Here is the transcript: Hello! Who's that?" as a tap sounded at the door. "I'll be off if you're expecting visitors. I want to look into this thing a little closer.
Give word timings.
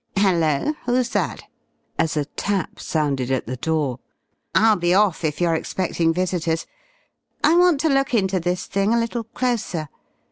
Hello! 0.15 0.73
Who's 0.87 1.09
that?" 1.09 1.43
as 1.99 2.17
a 2.17 2.25
tap 2.25 2.79
sounded 2.79 3.29
at 3.29 3.45
the 3.45 3.55
door. 3.57 3.99
"I'll 4.55 4.75
be 4.75 4.95
off 4.95 5.23
if 5.23 5.39
you're 5.39 5.53
expecting 5.53 6.11
visitors. 6.11 6.65
I 7.43 7.55
want 7.55 7.79
to 7.81 7.89
look 7.89 8.15
into 8.15 8.39
this 8.39 8.65
thing 8.65 8.95
a 8.95 8.99
little 8.99 9.25
closer. 9.25 9.89